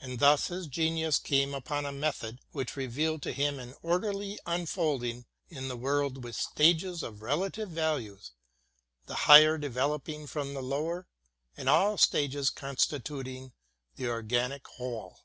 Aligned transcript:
And 0.00 0.18
thus 0.18 0.48
his 0.48 0.66
genius 0.66 1.20
came 1.20 1.54
upon 1.54 1.86
a 1.86 1.92
method 1.92 2.40
which 2.50 2.74
revealed 2.74 3.22
to 3.22 3.32
him 3.32 3.60
an 3.60 3.76
orderly 3.80 4.40
un 4.44 4.66
folding 4.66 5.24
in 5.48 5.68
the 5.68 5.76
world 5.76 6.24
with 6.24 6.34
stages 6.34 7.04
of 7.04 7.22
relative 7.22 7.68
values, 7.68 8.32
the 9.06 9.14
higher 9.30 9.56
developing 9.56 10.26
from 10.26 10.52
the 10.52 10.62
lower, 10.64 11.06
and 11.56 11.68
all 11.68 11.96
stages 11.96 12.50
constitut 12.50 13.28
ing 13.28 13.52
an 13.98 14.06
organic 14.06 14.66
whole. 14.66 15.20